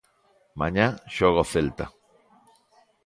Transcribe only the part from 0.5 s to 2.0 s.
Mañá xoga o Celta.